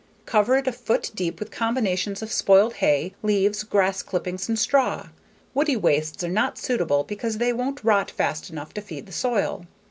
Cover 0.25 0.57
it 0.57 0.65
a 0.65 0.71
foot 0.71 1.11
deep 1.13 1.39
with 1.39 1.51
combinations 1.51 2.23
of 2.23 2.31
spoiled 2.31 2.73
hay, 2.81 3.13
leaves, 3.21 3.61
grass 3.61 4.01
clippings, 4.01 4.49
and 4.49 4.57
straw. 4.57 5.09
Woody 5.53 5.75
wastes 5.75 6.23
are 6.23 6.27
not 6.27 6.57
suitable 6.57 7.03
because 7.03 7.37
they 7.37 7.53
won't 7.53 7.83
rot 7.83 8.09
fast 8.09 8.49
enough 8.49 8.73
to 8.73 8.81
feed 8.81 9.05
the 9.05 9.11
soil. 9.11 9.67